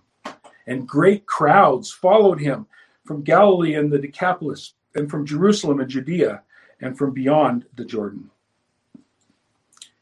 And 0.66 0.88
great 0.88 1.26
crowds 1.26 1.92
followed 1.92 2.40
him 2.40 2.68
from 3.04 3.22
Galilee 3.22 3.74
and 3.74 3.92
the 3.92 4.00
Decapolis, 4.00 4.76
and 4.96 5.12
from 5.12 5.26
Jerusalem 5.26 5.82
and 5.82 5.90
Judea 5.90 6.42
and 6.82 6.98
from 6.98 7.14
beyond 7.14 7.66
the 7.76 7.86
Jordan. 7.86 8.30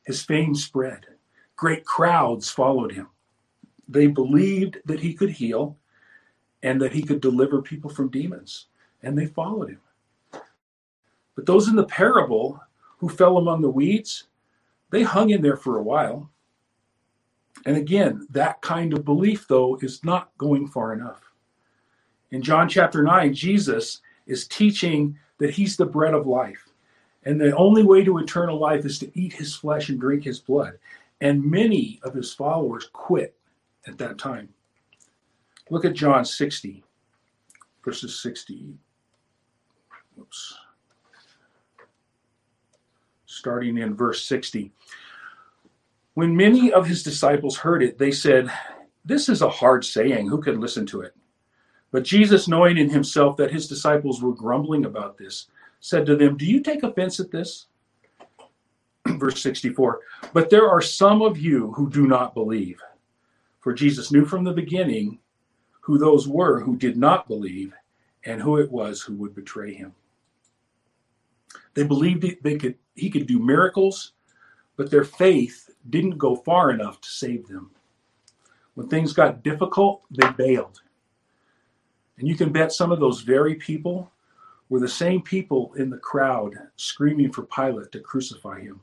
His 0.05 0.23
fame 0.23 0.55
spread. 0.55 1.05
Great 1.55 1.85
crowds 1.85 2.49
followed 2.49 2.91
him. 2.91 3.07
They 3.87 4.07
believed 4.07 4.77
that 4.85 4.99
he 4.99 5.13
could 5.13 5.31
heal 5.31 5.77
and 6.63 6.81
that 6.81 6.93
he 6.93 7.01
could 7.01 7.21
deliver 7.21 7.61
people 7.61 7.89
from 7.89 8.09
demons, 8.09 8.67
and 9.03 9.17
they 9.17 9.25
followed 9.25 9.69
him. 9.69 9.81
But 11.35 11.45
those 11.45 11.67
in 11.67 11.75
the 11.75 11.85
parable 11.85 12.59
who 12.97 13.09
fell 13.09 13.37
among 13.37 13.61
the 13.61 13.69
weeds, 13.69 14.25
they 14.89 15.03
hung 15.03 15.29
in 15.29 15.41
there 15.41 15.57
for 15.57 15.77
a 15.77 15.83
while. 15.83 16.29
And 17.65 17.77
again, 17.77 18.27
that 18.31 18.61
kind 18.61 18.93
of 18.93 19.05
belief, 19.05 19.47
though, 19.47 19.77
is 19.81 20.03
not 20.03 20.35
going 20.37 20.67
far 20.67 20.93
enough. 20.93 21.21
In 22.31 22.41
John 22.41 22.67
chapter 22.67 23.03
9, 23.03 23.33
Jesus 23.33 24.01
is 24.25 24.47
teaching 24.47 25.17
that 25.37 25.51
he's 25.51 25.77
the 25.77 25.85
bread 25.85 26.13
of 26.13 26.27
life. 26.27 26.66
And 27.27 27.41
the 27.41 27.53
only 27.57 27.83
way 27.83 28.05
to 28.05 28.19
eternal 28.19 28.57
life 28.57 28.85
is 28.85 28.97
to 28.99 29.11
eat 29.19 29.33
his 29.33 29.53
flesh 29.53 29.89
and 29.89 29.99
drink 29.99 30.23
his 30.23 30.39
blood. 30.39 30.79
And 31.19 31.43
many 31.43 31.99
of 32.03 32.13
his 32.13 32.33
followers 32.33 32.89
quit 32.93 33.35
at 33.85 33.97
that 33.97 34.17
time. 34.17 34.47
Look 35.69 35.83
at 35.83 35.93
John 35.93 36.23
60, 36.23 36.85
verses 37.83 38.21
60. 38.21 38.75
Oops. 40.17 40.57
Starting 43.25 43.77
in 43.77 43.93
verse 43.93 44.23
60. 44.23 44.71
When 46.13 46.33
many 46.33 46.71
of 46.71 46.87
his 46.87 47.03
disciples 47.03 47.57
heard 47.57 47.83
it, 47.83 47.97
they 47.97 48.11
said, 48.11 48.49
This 49.03 49.27
is 49.27 49.41
a 49.41 49.49
hard 49.49 49.83
saying. 49.83 50.29
Who 50.29 50.41
could 50.41 50.59
listen 50.59 50.85
to 50.87 51.01
it? 51.01 51.13
But 51.91 52.05
Jesus, 52.05 52.47
knowing 52.47 52.77
in 52.77 52.89
himself 52.89 53.35
that 53.35 53.51
his 53.51 53.67
disciples 53.67 54.21
were 54.21 54.33
grumbling 54.33 54.85
about 54.85 55.17
this, 55.17 55.47
said 55.79 56.05
to 56.05 56.15
them, 56.15 56.37
Do 56.37 56.45
you 56.45 56.61
take 56.61 56.83
offense 56.83 57.19
at 57.19 57.31
this? 57.31 57.67
Verse 59.07 59.41
64 59.41 59.99
But 60.33 60.49
there 60.49 60.69
are 60.69 60.81
some 60.81 61.21
of 61.21 61.37
you 61.37 61.71
who 61.73 61.89
do 61.89 62.07
not 62.07 62.33
believe. 62.33 62.81
For 63.59 63.73
Jesus 63.73 64.11
knew 64.11 64.25
from 64.25 64.43
the 64.43 64.53
beginning 64.53 65.19
who 65.81 65.97
those 65.97 66.27
were 66.27 66.59
who 66.59 66.75
did 66.75 66.97
not 66.97 67.27
believe 67.27 67.73
and 68.25 68.41
who 68.41 68.57
it 68.57 68.71
was 68.71 69.01
who 69.01 69.15
would 69.15 69.35
betray 69.35 69.73
him. 69.73 69.93
They 71.73 71.83
believed 71.83 72.25
they 72.41 72.57
could, 72.57 72.75
he 72.95 73.09
could 73.09 73.27
do 73.27 73.39
miracles, 73.39 74.13
but 74.75 74.91
their 74.91 75.03
faith 75.03 75.69
didn't 75.89 76.17
go 76.17 76.35
far 76.35 76.71
enough 76.71 76.99
to 77.01 77.09
save 77.09 77.47
them. 77.47 77.71
When 78.73 78.87
things 78.87 79.13
got 79.13 79.43
difficult, 79.43 80.03
they 80.11 80.29
bailed. 80.31 80.81
And 82.17 82.27
you 82.27 82.35
can 82.35 82.51
bet 82.51 82.71
some 82.71 82.91
of 82.91 82.99
those 82.99 83.21
very 83.21 83.55
people 83.55 84.11
were 84.69 84.79
the 84.79 84.87
same 84.87 85.21
people 85.21 85.73
in 85.77 85.89
the 85.89 85.97
crowd 85.97 86.55
screaming 86.75 87.31
for 87.31 87.43
Pilate 87.43 87.91
to 87.91 87.99
crucify 87.99 88.59
him. 88.59 88.81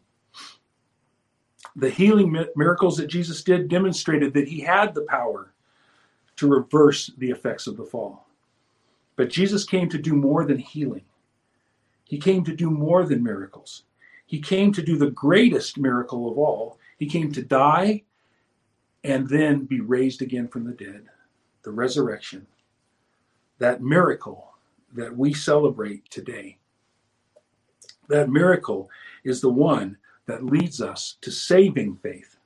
The 1.76 1.90
healing 1.90 2.46
miracles 2.56 2.96
that 2.96 3.08
Jesus 3.08 3.42
did 3.42 3.68
demonstrated 3.68 4.32
that 4.34 4.48
he 4.48 4.60
had 4.60 4.94
the 4.94 5.02
power 5.02 5.52
to 6.36 6.48
reverse 6.48 7.10
the 7.18 7.30
effects 7.30 7.66
of 7.66 7.76
the 7.76 7.84
fall. 7.84 8.26
But 9.16 9.30
Jesus 9.30 9.64
came 9.64 9.88
to 9.90 9.98
do 9.98 10.14
more 10.14 10.44
than 10.44 10.58
healing. 10.58 11.04
He 12.04 12.18
came 12.18 12.44
to 12.44 12.54
do 12.54 12.70
more 12.70 13.04
than 13.04 13.22
miracles. 13.22 13.84
He 14.26 14.40
came 14.40 14.72
to 14.72 14.82
do 14.82 14.96
the 14.96 15.10
greatest 15.10 15.78
miracle 15.78 16.30
of 16.30 16.38
all. 16.38 16.78
He 16.98 17.06
came 17.06 17.32
to 17.32 17.42
die 17.42 18.02
and 19.02 19.28
then 19.28 19.64
be 19.64 19.80
raised 19.80 20.22
again 20.22 20.48
from 20.48 20.64
the 20.64 20.72
dead, 20.72 21.06
the 21.62 21.70
resurrection, 21.70 22.46
that 23.58 23.82
miracle 23.82 24.53
that 24.94 25.16
we 25.16 25.34
celebrate 25.34 26.08
today. 26.10 26.58
That 28.08 28.30
miracle 28.30 28.88
is 29.24 29.40
the 29.40 29.50
one 29.50 29.96
that 30.26 30.44
leads 30.44 30.80
us 30.80 31.16
to 31.22 31.30
saving 31.30 31.96
faith. 31.96 32.36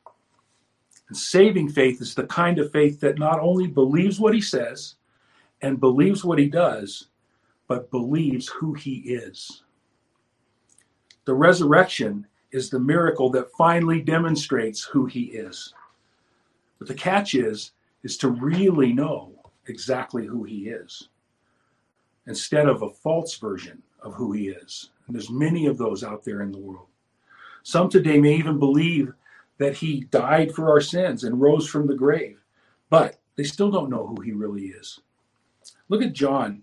And 1.08 1.16
saving 1.16 1.70
faith 1.70 2.00
is 2.00 2.14
the 2.14 2.26
kind 2.26 2.58
of 2.58 2.72
faith 2.72 3.00
that 3.00 3.18
not 3.18 3.40
only 3.40 3.66
believes 3.66 4.20
what 4.20 4.34
he 4.34 4.40
says 4.40 4.96
and 5.62 5.80
believes 5.80 6.24
what 6.24 6.38
he 6.38 6.48
does, 6.48 7.08
but 7.66 7.90
believes 7.90 8.48
who 8.48 8.74
he 8.74 8.96
is. 8.96 9.62
The 11.24 11.34
resurrection 11.34 12.26
is 12.52 12.70
the 12.70 12.80
miracle 12.80 13.30
that 13.30 13.52
finally 13.56 14.00
demonstrates 14.00 14.82
who 14.84 15.06
he 15.06 15.24
is. 15.24 15.74
But 16.78 16.88
the 16.88 16.94
catch 16.94 17.34
is 17.34 17.72
is 18.02 18.16
to 18.18 18.28
really 18.28 18.92
know 18.92 19.34
exactly 19.66 20.24
who 20.24 20.44
he 20.44 20.68
is 20.68 21.08
instead 22.28 22.68
of 22.68 22.82
a 22.82 22.90
false 22.90 23.36
version 23.38 23.82
of 24.00 24.14
who 24.14 24.32
he 24.32 24.48
is. 24.50 24.90
And 25.06 25.16
there's 25.16 25.30
many 25.30 25.66
of 25.66 25.78
those 25.78 26.04
out 26.04 26.22
there 26.24 26.42
in 26.42 26.52
the 26.52 26.58
world. 26.58 26.86
Some 27.64 27.88
today 27.88 28.20
may 28.20 28.34
even 28.34 28.58
believe 28.58 29.12
that 29.56 29.74
he 29.74 30.02
died 30.10 30.54
for 30.54 30.70
our 30.70 30.80
sins 30.80 31.24
and 31.24 31.40
rose 31.40 31.66
from 31.66 31.86
the 31.86 31.94
grave, 31.94 32.38
but 32.90 33.18
they 33.36 33.42
still 33.42 33.70
don't 33.70 33.90
know 33.90 34.06
who 34.06 34.20
he 34.20 34.32
really 34.32 34.66
is. 34.66 35.00
Look 35.88 36.02
at 36.02 36.12
John 36.12 36.62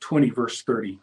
20, 0.00 0.30
verse 0.30 0.62
30. 0.62 1.00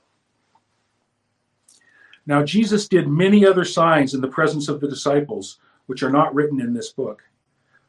Now, 2.27 2.43
Jesus 2.43 2.87
did 2.87 3.07
many 3.07 3.45
other 3.45 3.65
signs 3.65 4.13
in 4.13 4.21
the 4.21 4.27
presence 4.27 4.69
of 4.69 4.79
the 4.79 4.87
disciples, 4.87 5.59
which 5.87 6.01
are 6.01 6.11
not 6.11 6.33
written 6.33 6.61
in 6.61 6.73
this 6.73 6.91
book. 6.91 7.23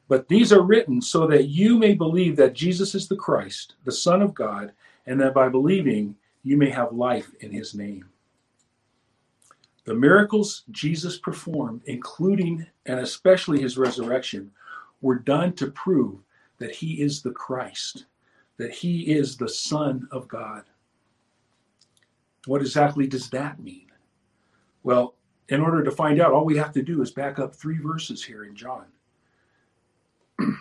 But 0.08 0.28
these 0.28 0.52
are 0.52 0.62
written 0.62 1.00
so 1.00 1.26
that 1.26 1.48
you 1.48 1.78
may 1.78 1.94
believe 1.94 2.36
that 2.36 2.54
Jesus 2.54 2.94
is 2.94 3.08
the 3.08 3.16
Christ, 3.16 3.74
the 3.84 3.92
Son 3.92 4.22
of 4.22 4.34
God, 4.34 4.72
and 5.06 5.20
that 5.20 5.34
by 5.34 5.48
believing 5.48 6.16
you 6.42 6.56
may 6.56 6.70
have 6.70 6.92
life 6.92 7.30
in 7.40 7.50
his 7.50 7.74
name. 7.74 8.04
The 9.84 9.94
miracles 9.94 10.64
Jesus 10.70 11.18
performed, 11.18 11.82
including 11.86 12.66
and 12.86 13.00
especially 13.00 13.60
his 13.60 13.78
resurrection, 13.78 14.50
were 15.00 15.18
done 15.18 15.52
to 15.54 15.70
prove 15.70 16.18
that 16.58 16.74
he 16.74 17.00
is 17.00 17.22
the 17.22 17.30
Christ, 17.30 18.06
that 18.56 18.72
he 18.72 19.02
is 19.12 19.36
the 19.36 19.48
Son 19.48 20.08
of 20.10 20.26
God. 20.26 20.64
What 22.46 22.60
exactly 22.60 23.06
does 23.06 23.30
that 23.30 23.60
mean? 23.60 23.86
Well, 24.82 25.14
in 25.48 25.60
order 25.60 25.84
to 25.84 25.90
find 25.90 26.20
out, 26.20 26.32
all 26.32 26.44
we 26.44 26.56
have 26.56 26.72
to 26.72 26.82
do 26.82 27.02
is 27.02 27.10
back 27.10 27.38
up 27.38 27.54
three 27.54 27.78
verses 27.78 28.24
here 28.24 28.44
in 28.44 28.54
John. 28.56 28.86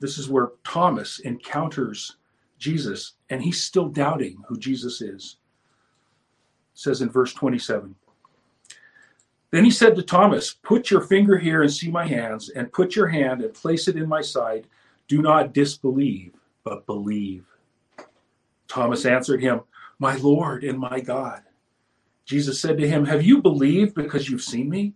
this 0.00 0.18
is 0.18 0.28
where 0.28 0.52
Thomas 0.64 1.20
encounters 1.20 2.16
Jesus, 2.58 3.12
and 3.30 3.42
he's 3.42 3.62
still 3.62 3.88
doubting 3.88 4.42
who 4.48 4.58
Jesus 4.58 5.00
is. 5.00 5.36
It 6.74 6.78
says 6.78 7.02
in 7.02 7.10
verse 7.10 7.32
27 7.32 7.94
Then 9.50 9.64
he 9.64 9.70
said 9.70 9.96
to 9.96 10.02
Thomas, 10.02 10.54
Put 10.62 10.90
your 10.90 11.02
finger 11.02 11.38
here 11.38 11.62
and 11.62 11.72
see 11.72 11.90
my 11.90 12.06
hands, 12.06 12.48
and 12.50 12.72
put 12.72 12.96
your 12.96 13.08
hand 13.08 13.42
and 13.42 13.52
place 13.54 13.88
it 13.88 13.96
in 13.96 14.08
my 14.08 14.22
side. 14.22 14.66
Do 15.08 15.22
not 15.22 15.52
disbelieve, 15.52 16.32
but 16.64 16.86
believe. 16.86 17.44
Thomas 18.68 19.06
answered 19.06 19.40
him, 19.40 19.60
My 19.98 20.16
Lord 20.16 20.64
and 20.64 20.78
my 20.78 21.00
God. 21.00 21.42
Jesus 22.24 22.60
said 22.60 22.76
to 22.78 22.88
him, 22.88 23.04
Have 23.04 23.22
you 23.22 23.40
believed 23.40 23.94
because 23.94 24.28
you've 24.28 24.42
seen 24.42 24.68
me? 24.68 24.94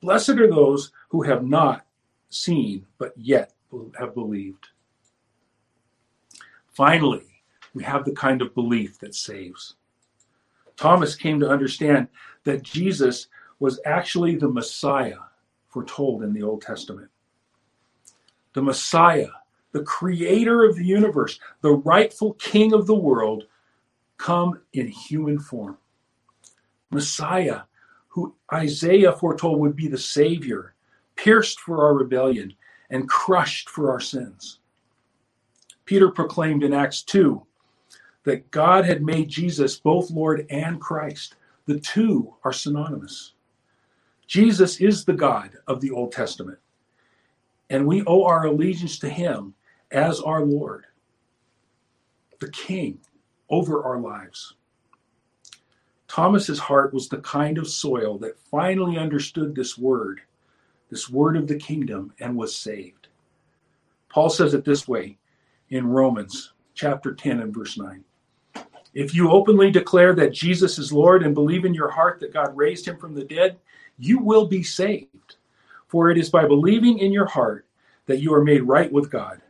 Blessed 0.00 0.30
are 0.30 0.48
those 0.48 0.92
who 1.10 1.22
have 1.22 1.44
not 1.44 1.84
seen, 2.30 2.86
but 2.98 3.12
yet 3.16 3.52
have 3.98 4.14
believed. 4.14 4.68
Finally, 6.72 7.26
we 7.74 7.82
have 7.82 8.04
the 8.04 8.12
kind 8.12 8.42
of 8.42 8.54
belief 8.54 8.98
that 8.98 9.14
saves. 9.14 9.74
Thomas 10.76 11.14
came 11.14 11.38
to 11.40 11.48
understand 11.48 12.08
that 12.44 12.62
Jesus 12.62 13.28
was 13.58 13.80
actually 13.84 14.36
the 14.36 14.48
Messiah 14.48 15.18
foretold 15.68 16.22
in 16.22 16.32
the 16.32 16.42
Old 16.42 16.62
Testament. 16.62 17.10
The 18.54 18.62
Messiah, 18.62 19.28
the 19.72 19.82
creator 19.82 20.64
of 20.64 20.76
the 20.76 20.84
universe, 20.84 21.38
the 21.60 21.72
rightful 21.72 22.34
king 22.34 22.72
of 22.72 22.86
the 22.86 22.94
world, 22.94 23.44
come 24.16 24.60
in 24.72 24.88
human 24.88 25.38
form. 25.38 25.78
Messiah, 26.90 27.62
who 28.08 28.34
Isaiah 28.52 29.12
foretold 29.12 29.60
would 29.60 29.76
be 29.76 29.86
the 29.86 29.98
Savior, 29.98 30.74
pierced 31.14 31.60
for 31.60 31.84
our 31.84 31.94
rebellion 31.94 32.54
and 32.88 33.08
crushed 33.08 33.68
for 33.68 33.90
our 33.90 34.00
sins. 34.00 34.59
Peter 35.90 36.08
proclaimed 36.08 36.62
in 36.62 36.72
Acts 36.72 37.02
2 37.02 37.44
that 38.22 38.48
God 38.52 38.84
had 38.84 39.02
made 39.02 39.28
Jesus 39.28 39.76
both 39.76 40.12
Lord 40.12 40.46
and 40.48 40.80
Christ. 40.80 41.34
The 41.66 41.80
two 41.80 42.32
are 42.44 42.52
synonymous. 42.52 43.32
Jesus 44.28 44.80
is 44.80 45.04
the 45.04 45.14
God 45.14 45.50
of 45.66 45.80
the 45.80 45.90
Old 45.90 46.12
Testament, 46.12 46.60
and 47.70 47.88
we 47.88 48.04
owe 48.04 48.22
our 48.22 48.46
allegiance 48.46 49.00
to 49.00 49.08
him 49.08 49.54
as 49.90 50.20
our 50.20 50.44
Lord, 50.44 50.86
the 52.38 52.52
King 52.52 53.00
over 53.48 53.82
our 53.82 53.98
lives. 53.98 54.54
Thomas's 56.06 56.60
heart 56.60 56.94
was 56.94 57.08
the 57.08 57.18
kind 57.18 57.58
of 57.58 57.66
soil 57.66 58.16
that 58.18 58.38
finally 58.38 58.96
understood 58.96 59.56
this 59.56 59.76
word, 59.76 60.20
this 60.88 61.10
word 61.10 61.36
of 61.36 61.48
the 61.48 61.58
kingdom, 61.58 62.12
and 62.20 62.36
was 62.36 62.54
saved. 62.54 63.08
Paul 64.08 64.30
says 64.30 64.54
it 64.54 64.64
this 64.64 64.86
way 64.86 65.16
in 65.70 65.86
Romans 65.86 66.52
chapter 66.74 67.14
10 67.14 67.40
and 67.40 67.54
verse 67.54 67.78
9. 67.78 68.04
If 68.92 69.14
you 69.14 69.30
openly 69.30 69.70
declare 69.70 70.14
that 70.14 70.32
Jesus 70.32 70.78
is 70.78 70.92
Lord 70.92 71.22
and 71.22 71.34
believe 71.34 71.64
in 71.64 71.74
your 71.74 71.90
heart 71.90 72.18
that 72.20 72.32
God 72.32 72.56
raised 72.56 72.86
him 72.86 72.96
from 72.96 73.14
the 73.14 73.24
dead, 73.24 73.56
you 73.98 74.18
will 74.18 74.46
be 74.46 74.62
saved. 74.62 75.36
For 75.86 76.10
it 76.10 76.18
is 76.18 76.28
by 76.28 76.46
believing 76.46 76.98
in 76.98 77.12
your 77.12 77.26
heart 77.26 77.66
that 78.06 78.20
you 78.20 78.34
are 78.34 78.44
made 78.44 78.62
right 78.62 78.90
with 78.90 79.10
God, 79.10 79.40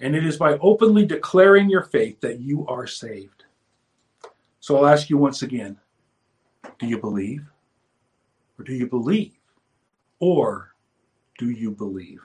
and 0.00 0.16
it 0.16 0.24
is 0.24 0.36
by 0.36 0.54
openly 0.58 1.04
declaring 1.04 1.68
your 1.68 1.82
faith 1.82 2.20
that 2.20 2.40
you 2.40 2.66
are 2.66 2.86
saved. 2.86 3.44
So 4.60 4.76
I'll 4.76 4.86
ask 4.86 5.10
you 5.10 5.18
once 5.18 5.42
again 5.42 5.78
do 6.78 6.86
you 6.86 6.98
believe? 6.98 7.44
Or 8.58 8.64
do 8.64 8.74
you 8.74 8.86
believe? 8.86 9.32
Or 10.18 10.74
do 11.38 11.50
you 11.50 11.70
believe? 11.70 12.20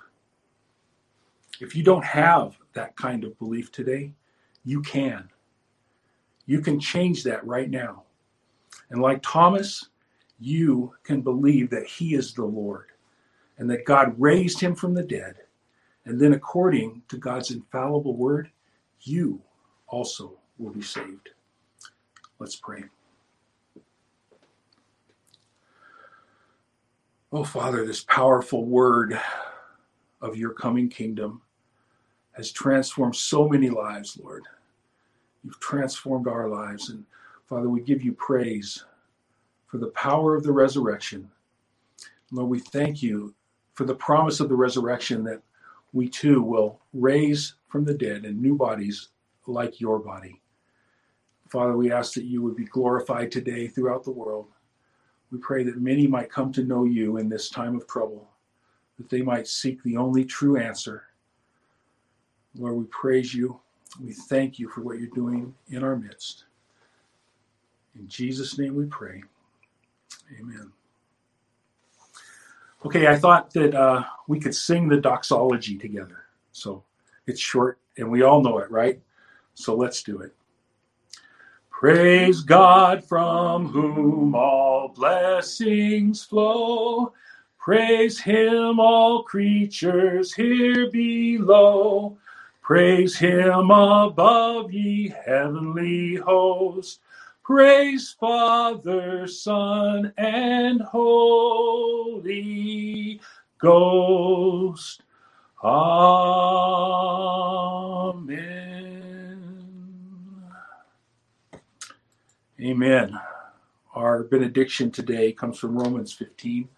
If 1.59 1.75
you 1.75 1.83
don't 1.83 2.03
have 2.03 2.57
that 2.73 2.95
kind 2.95 3.23
of 3.23 3.37
belief 3.39 3.71
today, 3.71 4.13
you 4.63 4.81
can. 4.81 5.29
You 6.45 6.61
can 6.61 6.79
change 6.79 7.23
that 7.23 7.45
right 7.45 7.69
now. 7.69 8.03
And 8.89 9.01
like 9.01 9.21
Thomas, 9.21 9.89
you 10.39 10.93
can 11.03 11.21
believe 11.21 11.69
that 11.69 11.85
he 11.85 12.15
is 12.15 12.33
the 12.33 12.45
Lord 12.45 12.87
and 13.57 13.69
that 13.69 13.85
God 13.85 14.15
raised 14.17 14.59
him 14.59 14.75
from 14.75 14.93
the 14.93 15.03
dead. 15.03 15.35
And 16.05 16.19
then, 16.19 16.33
according 16.33 17.03
to 17.09 17.17
God's 17.17 17.51
infallible 17.51 18.17
word, 18.17 18.49
you 19.01 19.41
also 19.87 20.39
will 20.57 20.71
be 20.71 20.81
saved. 20.81 21.29
Let's 22.39 22.55
pray. 22.55 22.83
Oh, 27.31 27.43
Father, 27.43 27.85
this 27.85 28.03
powerful 28.03 28.65
word 28.65 29.17
of 30.21 30.35
your 30.35 30.53
coming 30.53 30.89
kingdom 30.89 31.41
has 32.33 32.51
transformed 32.51 33.15
so 33.15 33.47
many 33.47 33.69
lives, 33.69 34.17
Lord. 34.21 34.43
You've 35.43 35.59
transformed 35.59 36.27
our 36.27 36.47
lives. 36.47 36.89
And 36.89 37.03
Father, 37.47 37.69
we 37.69 37.81
give 37.81 38.03
you 38.03 38.13
praise 38.13 38.85
for 39.67 39.77
the 39.77 39.87
power 39.87 40.35
of 40.35 40.43
the 40.43 40.51
resurrection. 40.51 41.29
Lord, 42.31 42.49
we 42.49 42.59
thank 42.59 43.03
you 43.03 43.33
for 43.73 43.85
the 43.85 43.95
promise 43.95 44.39
of 44.39 44.49
the 44.49 44.55
resurrection 44.55 45.23
that 45.25 45.41
we 45.93 46.07
too 46.07 46.41
will 46.41 46.79
raise 46.93 47.55
from 47.67 47.83
the 47.83 47.93
dead 47.93 48.25
in 48.25 48.41
new 48.41 48.55
bodies 48.55 49.09
like 49.47 49.81
your 49.81 49.99
body. 49.99 50.39
Father, 51.49 51.75
we 51.75 51.91
ask 51.91 52.13
that 52.13 52.25
you 52.25 52.41
would 52.41 52.55
be 52.55 52.65
glorified 52.65 53.29
today 53.29 53.67
throughout 53.67 54.05
the 54.05 54.11
world. 54.11 54.47
We 55.31 55.39
pray 55.39 55.63
that 55.63 55.81
many 55.81 56.07
might 56.07 56.31
come 56.31 56.51
to 56.53 56.63
know 56.63 56.85
you 56.85 57.17
in 57.17 57.27
this 57.27 57.49
time 57.49 57.75
of 57.75 57.87
trouble, 57.87 58.29
that 58.97 59.09
they 59.09 59.21
might 59.21 59.47
seek 59.47 59.83
the 59.83 59.97
only 59.97 60.23
true 60.23 60.57
answer 60.57 61.03
Lord, 62.55 62.75
we 62.75 62.83
praise 62.85 63.33
you. 63.33 63.59
We 64.01 64.13
thank 64.13 64.59
you 64.59 64.69
for 64.69 64.81
what 64.81 64.99
you're 64.99 65.09
doing 65.09 65.53
in 65.69 65.83
our 65.83 65.95
midst. 65.95 66.45
In 67.95 68.07
Jesus' 68.07 68.57
name 68.57 68.75
we 68.75 68.85
pray. 68.85 69.23
Amen. 70.39 70.71
Okay, 72.85 73.07
I 73.07 73.15
thought 73.15 73.53
that 73.53 73.75
uh, 73.75 74.03
we 74.27 74.39
could 74.39 74.55
sing 74.55 74.87
the 74.87 74.97
doxology 74.97 75.77
together. 75.77 76.25
So 76.51 76.83
it's 77.27 77.39
short 77.39 77.79
and 77.97 78.09
we 78.09 78.23
all 78.23 78.41
know 78.41 78.57
it, 78.59 78.71
right? 78.71 78.99
So 79.53 79.75
let's 79.75 80.01
do 80.03 80.19
it. 80.21 80.33
Praise 81.69 82.41
God 82.41 83.03
from 83.03 83.67
whom 83.67 84.35
all 84.35 84.89
blessings 84.89 86.23
flow. 86.23 87.13
Praise 87.57 88.19
him, 88.19 88.79
all 88.79 89.23
creatures 89.23 90.33
here 90.33 90.89
below. 90.91 92.17
Praise 92.71 93.17
him 93.17 93.69
above, 93.69 94.71
ye 94.71 95.13
heavenly 95.25 96.15
hosts. 96.15 96.99
Praise 97.43 98.15
Father, 98.17 99.27
Son, 99.27 100.13
and 100.17 100.81
Holy 100.81 102.29
Ghost. 103.57 105.03
Amen. 105.61 105.83
Amen. 112.61 113.19
Our 113.93 114.23
benediction 114.23 114.91
today 114.91 115.33
comes 115.33 115.59
from 115.59 115.77
Romans 115.77 116.13
15 116.13 116.69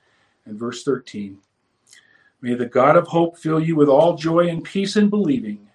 and 0.47 0.57
verse 0.57 0.83
13. 0.83 1.37
May 2.41 2.55
the 2.55 2.65
God 2.65 2.97
of 2.97 3.05
hope 3.07 3.37
fill 3.37 3.59
you 3.59 3.75
with 3.75 3.89
all 3.89 4.17
joy 4.17 4.47
and 4.47 4.63
peace 4.63 4.95
in 4.95 5.11
believing, 5.11 5.69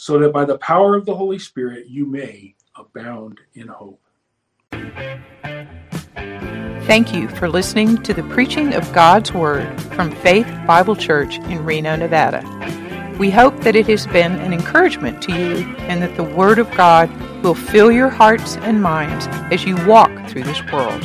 so 0.00 0.16
that 0.16 0.32
by 0.32 0.44
the 0.44 0.56
power 0.58 0.94
of 0.94 1.04
the 1.04 1.14
Holy 1.14 1.40
Spirit 1.40 1.88
you 1.88 2.06
may 2.06 2.54
abound 2.76 3.40
in 3.54 3.66
hope. 3.66 4.00
Thank 6.86 7.12
you 7.12 7.28
for 7.30 7.48
listening 7.48 8.00
to 8.04 8.14
the 8.14 8.22
preaching 8.22 8.74
of 8.74 8.90
God's 8.92 9.32
Word 9.32 9.68
from 9.94 10.12
Faith 10.12 10.46
Bible 10.68 10.94
Church 10.94 11.38
in 11.38 11.64
Reno, 11.64 11.96
Nevada. 11.96 12.44
We 13.18 13.28
hope 13.28 13.58
that 13.62 13.74
it 13.74 13.88
has 13.88 14.06
been 14.06 14.36
an 14.36 14.52
encouragement 14.52 15.20
to 15.22 15.32
you 15.32 15.66
and 15.88 16.00
that 16.00 16.16
the 16.16 16.22
Word 16.22 16.60
of 16.60 16.70
God 16.76 17.10
will 17.42 17.56
fill 17.56 17.90
your 17.90 18.08
hearts 18.08 18.56
and 18.58 18.80
minds 18.80 19.26
as 19.52 19.64
you 19.64 19.74
walk 19.84 20.12
through 20.28 20.44
this 20.44 20.62
world. 20.72 21.02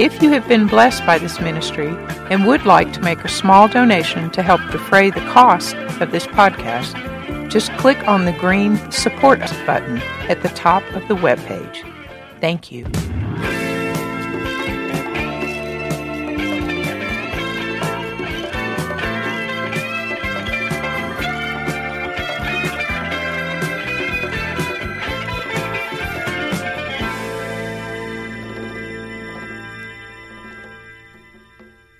If 0.00 0.20
you 0.20 0.30
have 0.30 0.48
been 0.48 0.66
blessed 0.66 1.06
by 1.06 1.18
this 1.18 1.40
ministry 1.40 1.94
and 2.28 2.44
would 2.44 2.66
like 2.66 2.92
to 2.94 3.00
make 3.02 3.24
a 3.24 3.28
small 3.28 3.68
donation 3.68 4.30
to 4.30 4.42
help 4.42 4.60
defray 4.72 5.10
the 5.10 5.20
cost 5.26 5.76
of 5.76 6.10
this 6.10 6.26
podcast, 6.26 7.09
just 7.50 7.70
click 7.72 8.06
on 8.08 8.24
the 8.24 8.32
green 8.32 8.78
Support 8.90 9.42
Us 9.42 9.52
button 9.66 9.98
at 10.28 10.42
the 10.42 10.48
top 10.50 10.82
of 10.94 11.06
the 11.08 11.16
webpage. 11.16 11.84
Thank 12.40 12.72
you. 12.72 12.86